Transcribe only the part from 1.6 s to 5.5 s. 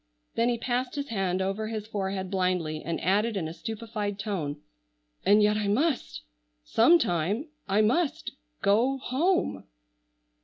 his forehead blindly, and added, in a stupefied tone, "and